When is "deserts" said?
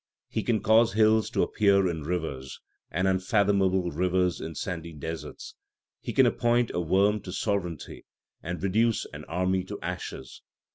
4.93-5.53